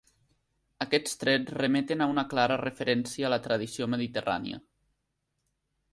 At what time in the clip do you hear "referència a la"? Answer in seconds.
2.63-3.41